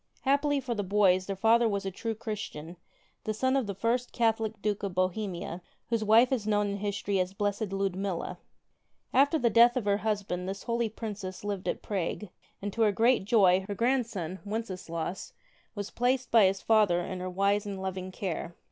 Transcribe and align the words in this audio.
Happily 0.21 0.59
for 0.59 0.73
the 0.73 0.81
boys, 0.83 1.27
their 1.27 1.35
father 1.35 1.69
was 1.69 1.85
a 1.85 1.91
true 1.91 2.15
Chris 2.15 2.41
tian, 2.49 2.75
the 3.23 3.35
son 3.35 3.55
of 3.55 3.67
the 3.67 3.75
first 3.75 4.11
Catholic 4.11 4.59
Duke 4.59 4.81
of 4.81 4.95
Bohemia, 4.95 5.61
whose 5.91 6.03
wife 6.03 6.31
is 6.31 6.47
known 6.47 6.69
in 6.71 6.77
history 6.77 7.19
as 7.19 7.29
the 7.29 7.35
Blessed 7.35 7.71
Ludmilla. 7.71 8.39
After 9.13 9.37
the 9.37 9.51
death 9.51 9.77
of 9.77 9.85
her 9.85 9.97
husband 9.97 10.49
this 10.49 10.63
holy 10.63 10.89
princess 10.89 11.43
lived 11.43 11.67
at 11.67 11.83
Prague, 11.83 12.29
and, 12.63 12.73
to 12.73 12.81
her 12.81 12.91
great 12.91 13.25
joy, 13.25 13.63
her 13.67 13.75
grandson 13.75 14.39
Wenceslaus 14.43 15.33
was 15.75 15.91
placed 15.91 16.31
by 16.31 16.45
his 16.45 16.63
father 16.63 17.01
in 17.01 17.19
her 17.19 17.29
wise 17.29 17.67
and 17.67 17.79
loving 17.79 18.11
care. 18.11 18.55